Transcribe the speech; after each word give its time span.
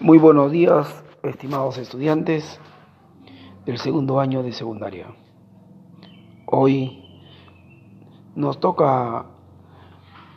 Muy 0.00 0.16
buenos 0.16 0.52
días, 0.52 1.02
estimados 1.24 1.76
estudiantes 1.76 2.60
del 3.66 3.78
segundo 3.78 4.20
año 4.20 4.44
de 4.44 4.52
secundaria. 4.52 5.08
Hoy 6.46 7.02
nos 8.36 8.60
toca 8.60 9.26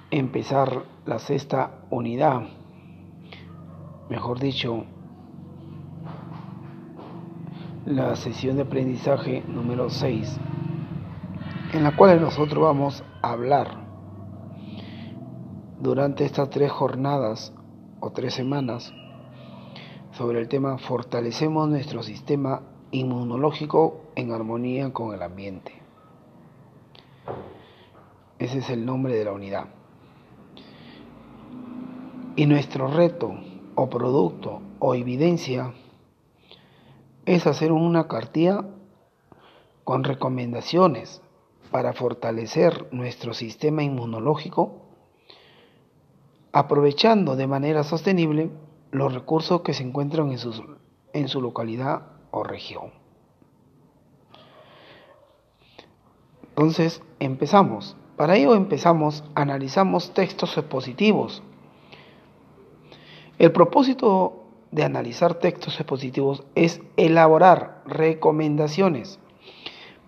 empezar 0.10 0.82
la 1.06 1.20
sexta 1.20 1.84
unidad, 1.92 2.42
mejor 4.10 4.40
dicho, 4.40 4.86
la 7.86 8.16
sesión 8.16 8.56
de 8.56 8.64
aprendizaje 8.64 9.44
número 9.48 9.92
6, 9.92 10.40
en 11.74 11.84
la 11.84 11.96
cual 11.96 12.20
nosotros 12.20 12.64
vamos 12.64 13.04
a 13.22 13.34
hablar 13.34 13.86
durante 15.80 16.26
estas 16.26 16.50
tres 16.50 16.72
jornadas 16.72 17.54
o 18.00 18.10
tres 18.10 18.34
semanas 18.34 18.92
sobre 20.22 20.40
el 20.40 20.48
tema 20.48 20.78
Fortalecemos 20.78 21.68
nuestro 21.68 22.04
sistema 22.04 22.62
inmunológico 22.92 24.02
en 24.14 24.32
armonía 24.32 24.94
con 24.94 25.16
el 25.16 25.24
ambiente. 25.24 25.74
Ese 28.38 28.60
es 28.60 28.70
el 28.70 28.86
nombre 28.86 29.16
de 29.16 29.26
la 29.26 29.32
unidad. 29.32 29.66
Y 32.36 32.46
nuestro 32.46 32.86
reto 32.86 33.34
o 33.74 33.90
producto 33.90 34.62
o 34.78 34.94
evidencia 34.94 35.74
es 37.26 37.48
hacer 37.48 37.72
una 37.72 38.08
cartilla 38.08 38.64
con 39.84 40.04
recomendaciones 40.04 41.24
para 41.72 41.94
fortalecer 41.94 42.90
nuestro 42.92 43.34
sistema 43.34 43.82
inmunológico, 43.82 44.84
aprovechando 46.52 47.36
de 47.36 47.48
manera 47.48 47.84
sostenible 47.84 48.52
los 48.92 49.14
recursos 49.14 49.62
que 49.62 49.74
se 49.74 49.84
encuentran 49.84 50.32
en 50.32 50.38
su, 50.38 50.78
en 51.14 51.28
su 51.28 51.42
localidad 51.42 52.04
o 52.32 52.44
región. 52.44 52.92
Entonces, 56.50 57.02
empezamos. 57.20 57.96
Para 58.18 58.36
ello 58.36 58.54
empezamos, 58.56 59.24
analizamos 59.34 60.14
textos 60.14 60.58
expositivos. 60.58 61.42
El 63.40 63.52
propósito 63.52 64.44
de 64.72 64.84
analizar 64.84 65.36
textos 65.36 65.80
expositivos 65.80 66.44
es 66.56 66.82
elaborar 66.98 67.82
recomendaciones 67.88 69.20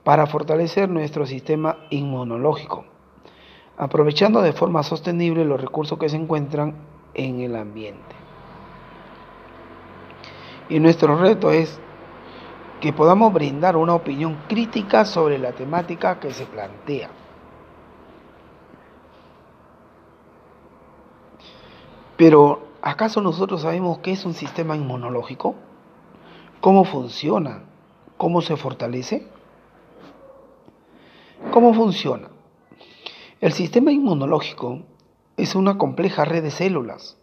para 0.04 0.28
fortalecer 0.28 0.90
nuestro 0.90 1.26
sistema 1.26 1.78
inmunológico, 1.90 2.86
aprovechando 3.78 4.42
de 4.42 4.54
forma 4.54 4.84
sostenible 4.84 5.46
los 5.46 5.60
recursos 5.60 5.98
que 5.98 6.10
se 6.10 6.18
encuentran 6.18 6.76
en 7.14 7.40
el 7.40 7.56
ambiente. 7.56 8.23
Y 10.70 10.80
nuestro 10.80 11.18
reto 11.18 11.52
es 11.52 11.80
que 12.80 12.94
podamos 12.94 13.32
brindar 13.32 13.78
una 13.78 13.96
opinión 13.96 14.38
crítica 14.48 15.06
sobre 15.06 15.38
la 15.38 15.54
temática 15.54 16.20
que 16.20 16.32
se 16.32 16.46
plantea. 16.46 17.10
Pero, 22.18 22.68
¿acaso 22.82 23.22
nosotros 23.22 23.62
sabemos 23.62 24.00
qué 24.00 24.12
es 24.12 24.26
un 24.26 24.34
sistema 24.34 24.76
inmunológico? 24.76 25.56
¿Cómo 26.62 26.86
funciona? 26.86 27.64
¿Cómo 28.18 28.42
se 28.42 28.56
fortalece? 28.56 29.28
¿Cómo 31.52 31.74
funciona? 31.74 32.30
El 33.42 33.52
sistema 33.52 33.92
inmunológico 33.92 34.84
es 35.36 35.56
una 35.56 35.78
compleja 35.78 36.24
red 36.26 36.44
de 36.44 36.52
células, 36.52 37.18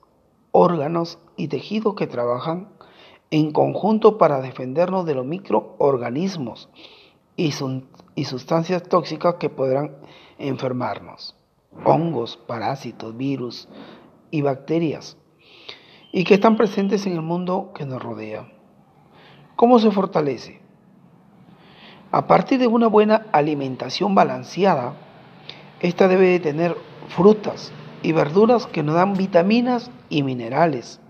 órganos 0.53 1.19
y 1.37 1.49
tejidos 1.49 1.95
que 1.95 2.07
trabajan 2.07 2.69
en 3.31 3.53
conjunto 3.53 4.19
para 4.19 4.41
defendernos 4.41 5.07
de 5.07 5.15
los 5.15 5.25
microorganismos 5.25 6.69
y, 7.37 7.53
sustancias 8.25 8.83
tóxicas 8.83 9.37
que 9.37 9.49
podrán 9.49 9.97
enfermarnos, 10.39 11.37
hongos, 11.85 12.37
parásitos, 12.37 13.17
virus 13.17 13.69
y 14.31 14.43
bacterias, 14.43 15.17
y 16.13 16.25
que 16.25 16.35
están 16.35 16.57
presentes 16.57 17.07
en 17.07 17.13
el 17.13 17.23
mundo 17.23 17.73
que 17.75 17.87
nos 17.87 18.03
rodea. 18.03 18.53
¿Cómo 19.55 19.79
se 19.79 19.91
fortalece? 19.91 20.61
A 22.11 22.27
partir 22.27 22.59
de 22.59 22.67
una 22.67 22.89
buena 22.89 23.27
alimentación 23.31 24.15
balanceada, 24.17 24.95
esta 25.79 26.09
debe 26.09 26.27
de 26.27 26.41
tener 26.41 26.77
frutas 27.09 27.73
y 28.03 28.11
verduras 28.11 28.67
que 28.67 28.83
nos 28.83 28.97
dan 28.97 29.15
vitaminas 29.15 29.91
y 30.09 30.25
minerales 30.25 31.01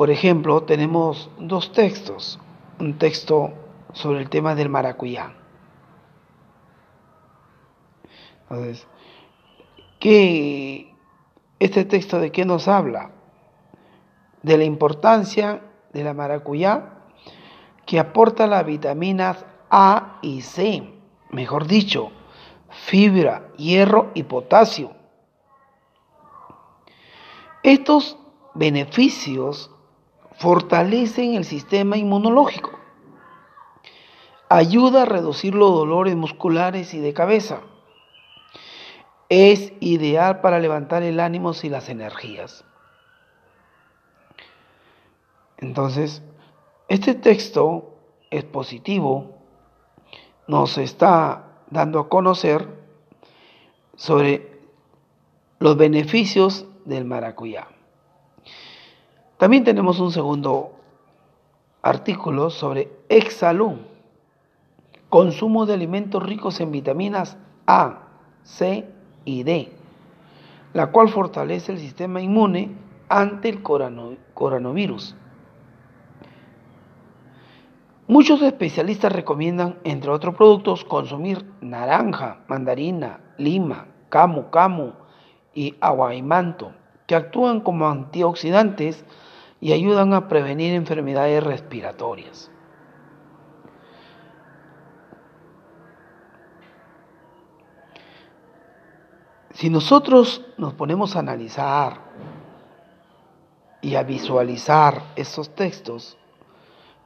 Por 0.00 0.08
ejemplo, 0.08 0.62
tenemos 0.62 1.28
dos 1.38 1.72
textos. 1.72 2.40
Un 2.78 2.96
texto 2.96 3.52
sobre 3.92 4.20
el 4.20 4.30
tema 4.30 4.54
del 4.54 4.70
maracuyá. 4.70 5.34
Entonces, 8.48 8.86
¿qué, 9.98 10.94
¿este 11.58 11.84
texto 11.84 12.18
de 12.18 12.32
qué 12.32 12.46
nos 12.46 12.66
habla? 12.66 13.10
De 14.42 14.56
la 14.56 14.64
importancia 14.64 15.60
de 15.92 16.02
la 16.02 16.14
maracuyá 16.14 16.94
que 17.84 17.98
aporta 17.98 18.46
las 18.46 18.64
vitaminas 18.64 19.44
A 19.68 20.18
y 20.22 20.40
C, 20.40 20.94
mejor 21.28 21.66
dicho, 21.66 22.10
fibra, 22.70 23.50
hierro 23.58 24.12
y 24.14 24.22
potasio. 24.22 24.92
Estos 27.62 28.16
beneficios 28.54 29.70
fortalecen 30.40 31.34
el 31.34 31.44
sistema 31.44 31.98
inmunológico, 31.98 32.70
ayuda 34.48 35.02
a 35.02 35.04
reducir 35.04 35.54
los 35.54 35.70
dolores 35.70 36.16
musculares 36.16 36.94
y 36.94 36.98
de 36.98 37.12
cabeza, 37.12 37.60
es 39.28 39.74
ideal 39.80 40.40
para 40.40 40.58
levantar 40.58 41.02
el 41.02 41.20
ánimo 41.20 41.52
y 41.62 41.68
las 41.68 41.90
energías. 41.90 42.64
Entonces, 45.58 46.22
este 46.88 47.14
texto 47.14 47.98
expositivo 48.30 49.36
nos 50.48 50.78
está 50.78 51.50
dando 51.68 52.00
a 52.00 52.08
conocer 52.08 52.66
sobre 53.94 54.58
los 55.58 55.76
beneficios 55.76 56.64
del 56.86 57.04
maracuyá. 57.04 57.68
También 59.40 59.64
tenemos 59.64 59.98
un 60.00 60.12
segundo 60.12 60.72
artículo 61.80 62.50
sobre 62.50 62.92
Exalum, 63.08 63.78
consumo 65.08 65.64
de 65.64 65.72
alimentos 65.72 66.22
ricos 66.22 66.60
en 66.60 66.70
vitaminas 66.70 67.38
A, 67.66 68.00
C 68.42 68.86
y 69.24 69.42
D, 69.42 69.72
la 70.74 70.88
cual 70.92 71.08
fortalece 71.08 71.72
el 71.72 71.78
sistema 71.78 72.20
inmune 72.20 72.76
ante 73.08 73.48
el 73.48 73.62
coronavirus. 73.62 75.16
Muchos 78.08 78.42
especialistas 78.42 79.10
recomiendan, 79.10 79.78
entre 79.84 80.10
otros 80.10 80.34
productos, 80.34 80.84
consumir 80.84 81.50
naranja, 81.62 82.40
mandarina, 82.46 83.20
lima, 83.38 83.86
camu 84.10 84.50
camu 84.50 84.92
y 85.54 85.76
aguaimanto, 85.80 86.74
que 87.10 87.16
actúan 87.16 87.58
como 87.58 87.88
antioxidantes 87.88 89.04
y 89.60 89.72
ayudan 89.72 90.14
a 90.14 90.28
prevenir 90.28 90.74
enfermedades 90.74 91.42
respiratorias. 91.42 92.52
Si 99.54 99.70
nosotros 99.70 100.46
nos 100.56 100.74
ponemos 100.74 101.16
a 101.16 101.18
analizar 101.18 102.00
y 103.80 103.96
a 103.96 104.04
visualizar 104.04 105.02
estos 105.16 105.52
textos, 105.56 106.16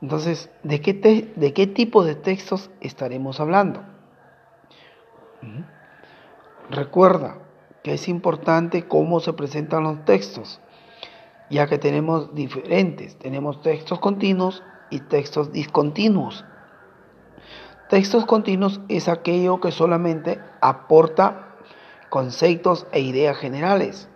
entonces, 0.02 0.50
¿de 0.64 0.82
qué, 0.82 1.32
de 1.34 1.54
qué 1.54 1.66
tipo 1.66 2.04
de 2.04 2.14
textos 2.14 2.70
estaremos 2.82 3.40
hablando? 3.40 3.82
Recuerda 6.68 7.43
que 7.84 7.94
es 7.94 8.08
importante 8.08 8.88
cómo 8.88 9.20
se 9.20 9.32
presentan 9.32 9.84
los 9.84 10.04
textos 10.04 10.60
ya 11.50 11.66
que 11.66 11.78
tenemos 11.78 12.34
diferentes, 12.34 13.16
tenemos 13.18 13.60
textos 13.62 14.00
continuos 14.00 14.62
y 14.90 15.00
textos 15.00 15.52
discontinuos. 15.52 16.44
Textos 17.88 18.24
continuos 18.24 18.80
es 18.88 19.08
aquello 19.08 19.60
que 19.60 19.70
solamente 19.70 20.40
aporta 20.60 21.56
conceptos 22.08 22.86
e 22.92 23.00
ideas 23.00 23.36
generales. 23.36 24.08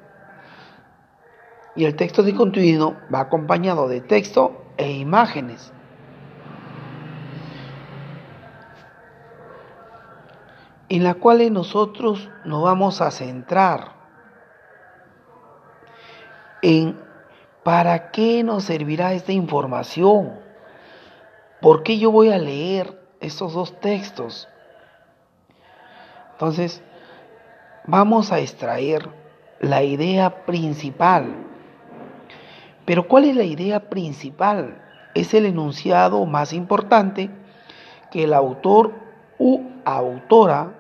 Y 1.76 1.84
el 1.84 1.96
texto 1.96 2.22
discontinuo 2.22 2.96
va 3.14 3.20
acompañado 3.20 3.88
de 3.88 4.00
texto 4.00 4.64
e 4.78 4.90
imágenes. 4.90 5.72
En 10.88 11.04
las 11.04 11.16
cuales 11.16 11.50
nosotros 11.50 12.30
nos 12.44 12.62
vamos 12.62 13.00
a 13.00 13.10
centrar 13.10 13.92
en 16.62 16.98
para 17.62 18.10
qué 18.10 18.42
nos 18.42 18.64
servirá 18.64 19.12
esta 19.12 19.32
información. 19.32 20.40
¿Por 21.60 21.82
qué 21.82 21.98
yo 21.98 22.10
voy 22.10 22.30
a 22.30 22.38
leer 22.38 22.98
estos 23.20 23.52
dos 23.52 23.78
textos? 23.80 24.48
Entonces, 26.32 26.82
vamos 27.84 28.32
a 28.32 28.38
extraer 28.38 29.10
la 29.60 29.82
idea 29.82 30.46
principal. 30.46 31.34
Pero 32.86 33.06
¿cuál 33.06 33.24
es 33.24 33.36
la 33.36 33.44
idea 33.44 33.90
principal? 33.90 34.80
Es 35.14 35.34
el 35.34 35.44
enunciado 35.44 36.24
más 36.24 36.54
importante 36.54 37.28
que 38.10 38.24
el 38.24 38.32
autor 38.32 38.94
u 39.38 39.60
autora 39.84 40.77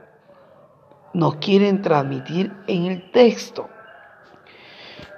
nos 1.14 1.36
quieren 1.36 1.82
transmitir 1.82 2.52
en 2.66 2.86
el 2.86 3.10
texto. 3.10 3.68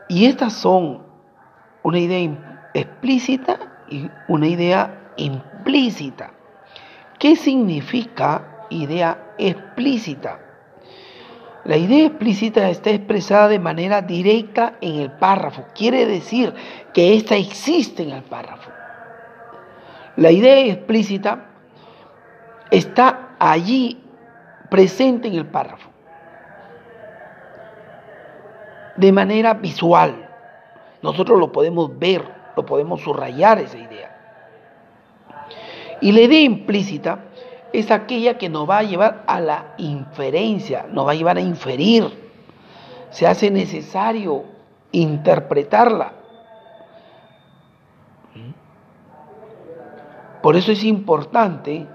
Y 0.09 0.27
estas 0.27 0.53
son 0.55 1.03
una 1.83 1.99
idea 1.99 2.71
explícita 2.75 3.85
y 3.89 4.09
una 4.29 4.47
idea 4.47 5.13
implícita. 5.17 6.33
¿Qué 7.19 7.37
significa 7.37 8.67
idea 8.71 9.35
explícita? 9.39 10.41
La 11.65 11.77
idea 11.77 12.07
explícita 12.07 12.71
está 12.71 12.91
expresada 12.91 13.49
de 13.49 13.59
manera 13.59 14.01
directa 14.01 14.79
en 14.81 14.97
el 14.97 15.13
párrafo. 15.13 15.67
Quiere 15.75 16.07
decir 16.07 16.55
que 16.95 17.15
ésta 17.15 17.37
existe 17.37 18.03
en 18.03 18.11
el 18.11 18.23
párrafo. 18.23 18.71
La 20.17 20.31
idea 20.31 20.73
explícita 20.73 21.51
está 22.71 23.37
allí 23.39 24.03
presente 24.71 25.29
en 25.29 25.35
el 25.35 25.47
párrafo. 25.47 25.91
De 28.97 29.13
manera 29.13 29.55
visual. 29.55 30.29
Nosotros 31.03 31.39
lo 31.39 31.51
podemos 31.53 31.99
ver, 31.99 32.25
lo 32.57 32.65
podemos 32.65 33.01
subrayar 33.01 33.59
esa 33.59 33.79
idea. 33.79 34.17
Y 36.01 36.13
la 36.13 36.21
idea 36.21 36.41
implícita 36.41 37.25
es 37.73 37.91
aquella 37.91 38.39
que 38.39 38.49
nos 38.49 38.69
va 38.69 38.79
a 38.79 38.83
llevar 38.83 39.25
a 39.27 39.41
la 39.41 39.75
inferencia, 39.79 40.87
nos 40.91 41.07
va 41.07 41.13
a 41.13 41.15
llevar 41.15 41.37
a 41.37 41.41
inferir. 41.41 42.31
Se 43.11 43.27
hace 43.27 43.51
necesario 43.51 44.45
interpretarla. 44.93 46.13
Por 50.43 50.57
eso 50.57 50.73
es 50.73 50.85
importante 50.85 51.87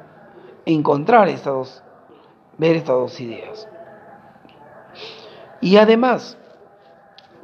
encontrar 0.66 1.28
estas 1.30 1.54
dos, 1.54 1.84
ver 2.58 2.76
estas 2.76 2.96
dos 2.96 3.20
ideas. 3.20 3.68
Y 5.62 5.78
además, 5.78 6.38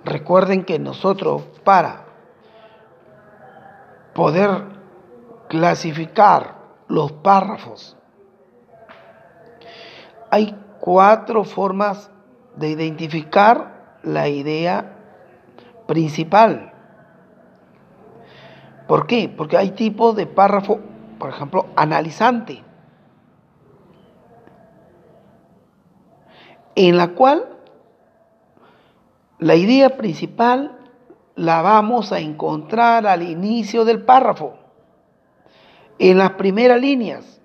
recuerden 0.03 0.63
que 0.63 0.79
nosotros 0.79 1.43
para 1.63 2.05
poder 4.13 4.65
clasificar 5.47 6.55
los 6.87 7.11
párrafos 7.11 7.97
hay 10.29 10.57
cuatro 10.79 11.43
formas 11.43 12.09
de 12.55 12.69
identificar 12.69 13.97
la 14.03 14.29
idea 14.29 14.97
principal. 15.87 16.73
¿Por 18.87 19.07
qué? 19.07 19.29
Porque 19.29 19.57
hay 19.57 19.71
tipos 19.71 20.15
de 20.15 20.27
párrafo, 20.27 20.79
por 21.19 21.29
ejemplo, 21.29 21.67
analizante, 21.75 22.63
en 26.75 26.97
la 26.97 27.09
cual 27.09 27.45
la 29.39 29.55
idea 29.55 29.97
principal 29.97 30.77
la 31.35 31.61
vamos 31.61 32.11
a 32.11 32.19
encontrar 32.19 33.07
al 33.07 33.23
inicio 33.23 33.85
del 33.85 34.03
párrafo, 34.03 34.55
en 35.97 36.17
las 36.17 36.31
primeras 36.31 36.79
líneas. 36.79 37.41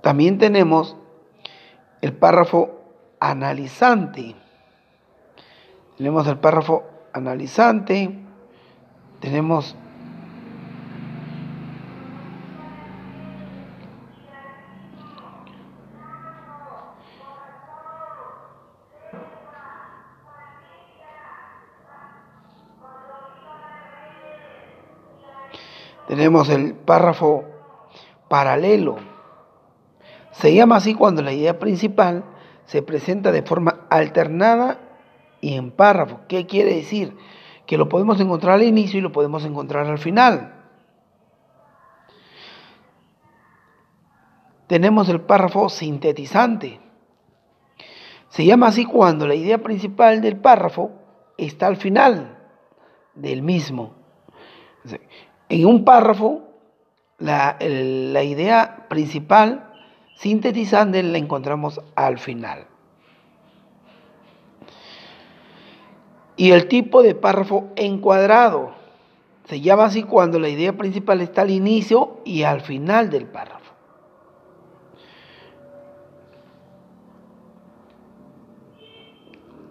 También 0.00 0.38
tenemos 0.38 0.96
el 2.00 2.14
párrafo 2.14 2.80
analizante. 3.20 4.34
Tenemos 6.00 6.26
el 6.28 6.38
párrafo 6.38 6.82
analizante. 7.12 8.10
Tenemos 9.20 9.76
tenemos 26.08 26.48
el 26.48 26.72
párrafo 26.72 27.44
paralelo. 28.30 28.96
Se 30.30 30.54
llama 30.54 30.76
así 30.76 30.94
cuando 30.94 31.20
la 31.20 31.34
idea 31.34 31.58
principal 31.58 32.24
se 32.64 32.80
presenta 32.80 33.32
de 33.32 33.42
forma 33.42 33.80
alternada 33.90 34.78
y 35.40 35.54
en 35.54 35.70
párrafo. 35.70 36.20
¿Qué 36.28 36.46
quiere 36.46 36.74
decir? 36.74 37.16
Que 37.66 37.78
lo 37.78 37.88
podemos 37.88 38.20
encontrar 38.20 38.56
al 38.56 38.62
inicio 38.62 38.98
y 38.98 39.02
lo 39.02 39.12
podemos 39.12 39.44
encontrar 39.44 39.86
al 39.86 39.98
final. 39.98 40.54
Tenemos 44.66 45.08
el 45.08 45.20
párrafo 45.20 45.68
sintetizante. 45.68 46.80
Se 48.28 48.44
llama 48.44 48.68
así 48.68 48.84
cuando 48.84 49.26
la 49.26 49.34
idea 49.34 49.58
principal 49.58 50.20
del 50.20 50.36
párrafo 50.36 50.92
está 51.36 51.66
al 51.66 51.76
final 51.76 52.38
del 53.14 53.42
mismo. 53.42 53.94
En 55.48 55.66
un 55.66 55.84
párrafo, 55.84 56.42
la, 57.18 57.56
la 57.60 58.22
idea 58.22 58.86
principal 58.88 59.70
Sintetizando 60.20 61.00
la 61.02 61.16
encontramos 61.16 61.80
al 61.96 62.18
final. 62.18 62.66
Y 66.40 66.52
el 66.52 66.68
tipo 66.68 67.02
de 67.02 67.14
párrafo 67.14 67.68
encuadrado 67.76 68.70
se 69.44 69.60
llama 69.60 69.84
así 69.84 70.04
cuando 70.04 70.38
la 70.38 70.48
idea 70.48 70.74
principal 70.74 71.20
está 71.20 71.42
al 71.42 71.50
inicio 71.50 72.22
y 72.24 72.44
al 72.44 72.62
final 72.62 73.10
del 73.10 73.26
párrafo. 73.26 73.74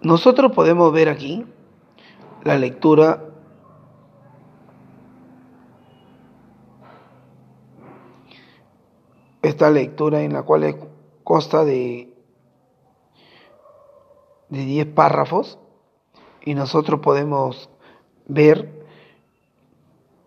Nosotros 0.02 0.52
podemos 0.52 0.92
ver 0.92 1.08
aquí 1.08 1.44
la 2.44 2.56
lectura 2.56 3.24
esta 9.42 9.70
lectura 9.70 10.22
en 10.22 10.34
la 10.34 10.44
cual 10.44 10.88
consta 11.24 11.64
de, 11.64 12.14
de 14.50 14.64
10 14.64 14.86
párrafos 14.94 15.58
y 16.44 16.54
nosotros 16.54 17.00
podemos 17.00 17.70
ver 18.26 18.80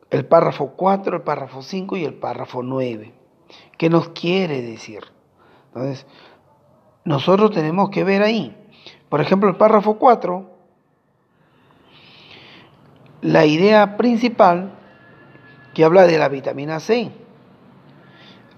el 0.10 0.26
párrafo 0.26 0.74
4, 0.76 1.18
el 1.18 1.22
párrafo 1.24 1.62
5 1.62 1.98
y 1.98 2.06
el 2.06 2.14
párrafo 2.14 2.62
9. 2.62 3.14
¿Qué 3.78 3.90
nos 3.90 4.10
quiere 4.10 4.62
decir? 4.62 5.04
Entonces, 5.68 6.06
nosotros 7.04 7.52
tenemos 7.52 7.90
que 7.90 8.04
ver 8.04 8.22
ahí. 8.22 8.56
Por 9.10 9.22
ejemplo, 9.22 9.50
el 9.50 9.56
párrafo 9.56 9.98
4, 9.98 10.50
la 13.22 13.46
idea 13.46 13.98
principal 13.98 14.78
que 15.74 15.84
habla 15.84 16.06
de 16.06 16.20
la 16.20 16.30
vitamina 16.30 16.80
C 16.80 17.12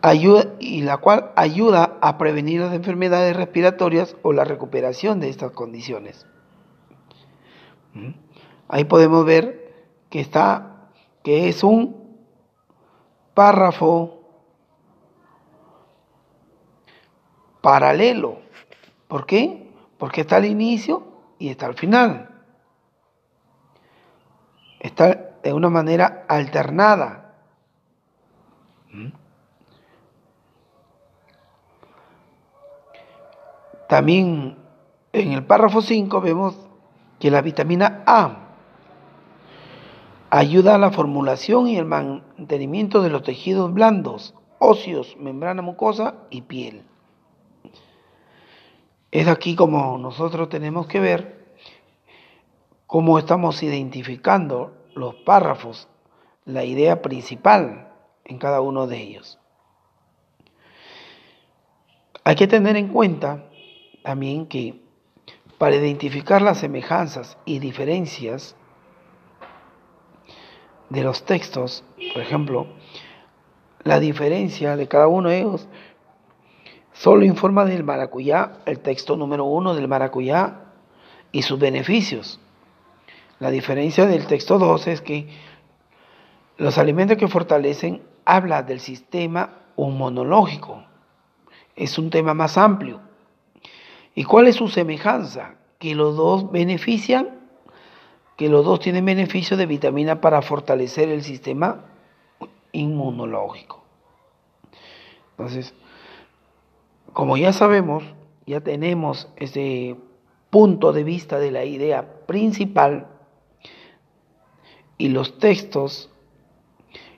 ayuda, 0.01 0.55
y 0.59 0.81
la 0.81 0.97
cual 0.97 1.31
ayuda 1.35 1.97
a 2.01 2.17
prevenir 2.17 2.61
las 2.61 2.73
enfermedades 2.73 3.35
respiratorias 3.35 4.15
o 4.21 4.33
la 4.33 4.43
recuperación 4.43 5.19
de 5.19 5.29
estas 5.29 5.51
condiciones. 5.51 6.25
Ahí 8.67 8.83
podemos 8.85 9.25
ver 9.25 9.73
que 10.09 10.19
está, 10.19 10.89
que 11.23 11.49
es 11.49 11.63
un 11.63 12.05
párrafo 13.33 14.21
paralelo. 17.61 18.39
¿Por 19.07 19.25
qué? 19.25 19.71
Porque 19.97 20.21
está 20.21 20.37
al 20.37 20.45
inicio 20.45 21.03
y 21.39 21.49
está 21.49 21.65
al 21.67 21.75
final. 21.75 22.43
Está 24.79 25.31
de 25.41 25.53
una 25.53 25.69
manera 25.69 26.25
alternada. 26.27 27.33
También 33.87 34.57
en 35.13 35.31
el 35.31 35.45
párrafo 35.45 35.81
5 35.81 36.21
vemos 36.21 36.64
que 37.25 37.31
la 37.31 37.41
vitamina 37.41 38.03
A 38.05 38.37
Ayuda 40.29 40.75
a 40.75 40.77
la 40.77 40.91
formulación 40.91 41.67
y 41.67 41.75
el 41.75 41.85
mantenimiento 41.85 43.01
de 43.01 43.09
los 43.09 43.23
tejidos 43.23 43.73
blandos, 43.73 44.35
óseos, 44.59 45.17
membrana 45.17 45.63
mucosa 45.63 46.17
y 46.29 46.43
piel. 46.43 46.83
Es 49.09 49.27
aquí 49.27 49.55
como 49.55 49.97
nosotros 49.97 50.49
tenemos 50.49 50.85
que 50.85 50.99
ver 50.99 51.47
cómo 52.85 53.17
estamos 53.17 53.63
identificando 53.63 54.77
los 54.93 55.15
párrafos, 55.15 55.87
la 56.45 56.63
idea 56.63 57.01
principal 57.01 57.91
en 58.23 58.37
cada 58.37 58.61
uno 58.61 58.85
de 58.85 59.01
ellos. 59.01 59.39
Hay 62.23 62.35
que 62.35 62.45
tener 62.45 62.75
en 62.75 62.89
cuenta 62.89 63.49
también 64.03 64.45
que 64.45 64.84
para 65.57 65.75
identificar 65.75 66.41
las 66.41 66.59
semejanzas 66.59 67.37
y 67.45 67.59
diferencias 67.59 68.55
de 70.89 71.03
los 71.03 71.25
textos, 71.25 71.83
por 72.13 72.21
ejemplo, 72.21 72.67
la 73.83 73.99
diferencia 73.99 74.75
de 74.75 74.87
cada 74.87 75.07
uno 75.07 75.29
de 75.29 75.39
ellos 75.39 75.67
solo 76.93 77.25
informa 77.25 77.65
del 77.65 77.83
maracuyá, 77.83 78.59
el 78.65 78.79
texto 78.79 79.17
número 79.17 79.45
uno 79.45 79.75
del 79.75 79.87
maracuyá 79.87 80.61
y 81.31 81.41
sus 81.43 81.59
beneficios. 81.59 82.39
La 83.39 83.51
diferencia 83.51 84.05
del 84.05 84.27
texto 84.27 84.57
2 84.57 84.87
es 84.87 85.01
que 85.01 85.27
los 86.57 86.77
alimentos 86.77 87.17
que 87.17 87.27
fortalecen 87.27 88.01
habla 88.23 88.63
del 88.63 88.79
sistema 88.79 89.65
inmunológico. 89.77 90.83
Es 91.75 91.97
un 91.99 92.09
tema 92.09 92.33
más 92.33 92.57
amplio. 92.57 93.01
¿Y 94.15 94.23
cuál 94.23 94.47
es 94.47 94.55
su 94.55 94.69
semejanza? 94.69 95.55
Que 95.77 95.93
los 95.93 96.15
dos 96.15 96.49
benefician, 96.51 97.41
que 98.37 98.49
los 98.49 98.65
dos 98.65 98.79
tienen 98.79 99.05
beneficio 99.05 99.57
de 99.57 99.65
vitamina 99.65 100.21
para 100.21 100.41
fortalecer 100.41 101.09
el 101.09 101.21
sistema 101.21 101.85
inmunológico. 102.71 103.83
Entonces, 105.31 105.73
como 107.11 107.35
ya 107.35 107.51
sabemos, 107.51 108.03
ya 108.45 108.61
tenemos 108.61 109.27
ese 109.35 109.97
punto 110.49 110.93
de 110.93 111.03
vista 111.03 111.37
de 111.37 111.51
la 111.51 111.65
idea 111.65 112.25
principal 112.25 113.07
y 114.97 115.09
los 115.09 115.37
textos, 115.39 116.09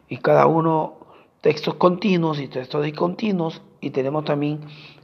y 0.09 0.17
cada 0.17 0.47
uno 0.47 0.95
textos 1.41 1.75
continuos 1.75 2.39
y 2.39 2.47
textos 2.47 2.83
discontinuos, 2.83 3.61
y 3.81 3.91
tenemos 3.91 4.25
también 4.25 4.61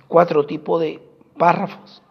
cuatro 0.08 0.48
tipos 0.48 0.82
de 0.82 1.13
párrafos. 1.44 2.02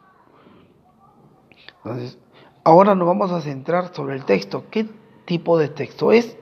Entonces, 1.79 2.19
ahora 2.65 2.95
nos 2.95 3.09
vamos 3.09 3.33
a 3.33 3.41
centrar 3.41 3.95
sobre 3.95 4.15
el 4.15 4.27
texto. 4.27 4.65
¿Qué 4.71 4.87
tipo 5.25 5.59
de 5.59 5.69
texto 5.69 6.13
es? 6.13 6.37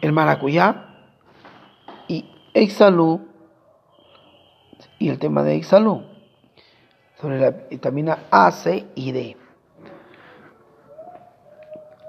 El 0.00 0.12
maracuyá 0.12 0.94
y 2.08 2.24
exalú 2.54 3.28
y 4.98 5.10
el 5.10 5.18
tema 5.18 5.42
de 5.42 5.56
exalú 5.56 6.06
sobre 7.20 7.38
la 7.38 7.50
vitamina 7.50 8.20
A, 8.30 8.50
C 8.50 8.86
y 8.94 9.12
D. 9.12 9.36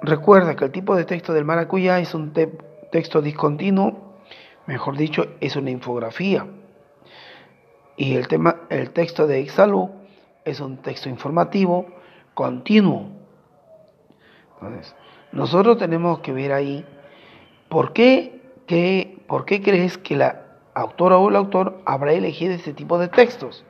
Recuerda 0.03 0.55
que 0.55 0.63
el 0.63 0.71
tipo 0.71 0.95
de 0.95 1.03
texto 1.03 1.33
del 1.33 1.43
maracuyá 1.43 1.99
es 1.99 2.13
un 2.13 2.31
texto 2.93 3.21
discontinuo, 3.21 4.15
mejor 4.67 4.95
dicho, 4.95 5.25
es 5.41 5.57
una 5.57 5.71
infografía. 5.71 6.47
Y 7.97 8.15
el, 8.15 8.27
tema, 8.27 8.57
el 8.69 8.91
texto 8.91 9.27
de 9.27 9.39
Exalú 9.39 9.91
es 10.43 10.59
un 10.59 10.77
texto 10.77 11.09
informativo 11.09 11.87
continuo. 12.33 13.09
Entonces, 14.55 14.95
nosotros 15.31 15.77
tenemos 15.77 16.19
que 16.19 16.33
ver 16.33 16.51
ahí 16.51 16.85
por 17.69 17.93
qué, 17.93 18.41
qué, 18.67 19.23
por 19.27 19.45
qué 19.45 19.61
crees 19.61 19.97
que 19.97 20.15
la 20.15 20.41
autora 20.73 21.17
o 21.17 21.29
el 21.29 21.35
autor 21.35 21.81
habrá 21.85 22.13
elegido 22.13 22.53
este 22.53 22.73
tipo 22.73 22.99
de 22.99 23.07
textos. 23.07 23.65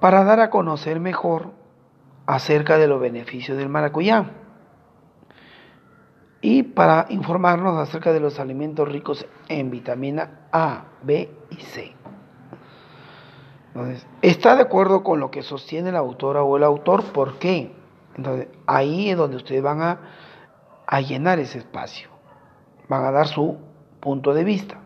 Para 0.00 0.24
dar 0.24 0.40
a 0.40 0.50
conocer 0.50 1.00
mejor 1.00 1.52
acerca 2.26 2.78
de 2.78 2.86
los 2.86 3.00
beneficios 3.00 3.58
del 3.58 3.68
maracuyá 3.68 4.30
y 6.42 6.62
para 6.62 7.06
informarnos 7.10 7.76
acerca 7.76 8.12
de 8.12 8.20
los 8.20 8.40
alimentos 8.40 8.88
ricos 8.88 9.26
en 9.48 9.70
vitamina 9.70 10.46
A, 10.52 10.84
B 11.02 11.30
y 11.50 11.56
C. 11.56 11.94
Entonces, 13.68 14.06
está 14.22 14.56
de 14.56 14.62
acuerdo 14.62 15.02
con 15.02 15.20
lo 15.20 15.30
que 15.30 15.42
sostiene 15.42 15.92
la 15.92 15.98
autora 16.00 16.42
o 16.42 16.56
el 16.56 16.64
autor, 16.64 17.04
¿por 17.12 17.38
qué? 17.38 17.72
Entonces, 18.16 18.48
ahí 18.66 19.10
es 19.10 19.16
donde 19.16 19.36
ustedes 19.36 19.62
van 19.62 19.82
a, 19.82 20.00
a 20.86 21.00
llenar 21.00 21.38
ese 21.38 21.58
espacio, 21.58 22.08
van 22.88 23.04
a 23.04 23.10
dar 23.10 23.28
su 23.28 23.58
punto 24.00 24.34
de 24.34 24.44
vista. 24.44 24.80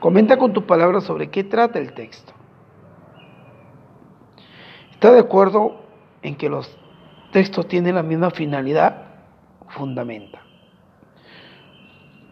Comenta 0.00 0.38
con 0.38 0.52
tus 0.52 0.64
palabras 0.64 1.04
sobre 1.04 1.30
qué 1.30 1.44
trata 1.44 1.78
el 1.78 1.94
texto. 1.94 2.32
¿Está 4.92 5.12
de 5.12 5.20
acuerdo 5.20 5.82
en 6.22 6.36
que 6.36 6.48
los 6.48 6.76
textos 7.32 7.68
tienen 7.68 7.94
la 7.94 8.02
misma 8.02 8.30
finalidad? 8.30 9.03
Fundamenta. 9.68 10.40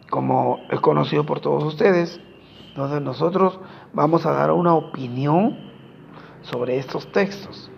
Como 0.09 0.59
es 0.69 0.79
conocido 0.79 1.25
por 1.25 1.39
todos 1.39 1.63
ustedes, 1.63 2.19
entonces 2.69 3.01
nosotros 3.01 3.59
vamos 3.93 4.25
a 4.25 4.31
dar 4.31 4.51
una 4.51 4.73
opinión 4.73 5.57
sobre 6.41 6.77
estos 6.77 7.11
textos. 7.11 7.71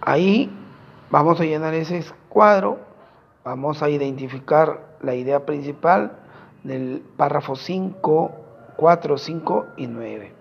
Ahí 0.00 0.50
vamos 1.10 1.40
a 1.40 1.44
llenar 1.44 1.74
ese 1.74 2.04
cuadro, 2.28 2.78
vamos 3.44 3.82
a 3.82 3.90
identificar 3.90 4.96
la 5.02 5.14
idea 5.14 5.44
principal 5.44 6.18
del 6.64 7.02
párrafo 7.16 7.56
5, 7.56 8.32
4, 8.76 9.18
5 9.18 9.66
y 9.76 9.86
9. 9.86 10.32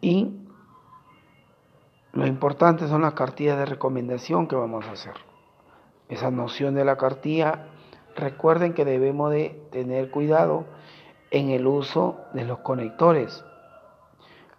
Y 0.00 0.45
lo 2.16 2.26
importante 2.26 2.88
son 2.88 3.02
las 3.02 3.12
cartillas 3.12 3.58
de 3.58 3.66
recomendación 3.66 4.48
que 4.48 4.56
vamos 4.56 4.86
a 4.86 4.92
hacer. 4.92 5.12
Esa 6.08 6.30
noción 6.30 6.74
de 6.74 6.82
la 6.82 6.96
cartilla, 6.96 7.68
recuerden 8.14 8.72
que 8.72 8.86
debemos 8.86 9.30
de 9.30 9.50
tener 9.70 10.10
cuidado 10.10 10.64
en 11.30 11.50
el 11.50 11.66
uso 11.66 12.18
de 12.32 12.44
los 12.44 12.60
conectores, 12.60 13.44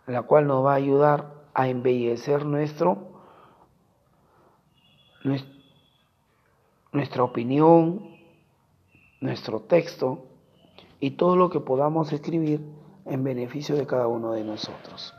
la 0.05 0.21
cual 0.21 0.45
nos 0.45 0.63
va 0.63 0.73
a 0.73 0.75
ayudar 0.75 1.33
a 1.55 1.67
embellecer 1.67 2.45
nuestro, 2.45 3.23
nuestra 6.91 7.23
opinión, 7.23 8.17
nuestro 9.19 9.61
texto 9.61 10.25
y 10.99 11.11
todo 11.11 11.35
lo 11.35 11.49
que 11.49 11.59
podamos 11.59 12.13
escribir 12.13 12.61
en 13.05 13.23
beneficio 13.23 13.75
de 13.75 13.87
cada 13.87 14.05
uno 14.05 14.33
de 14.33 14.43
nosotros. 14.43 15.16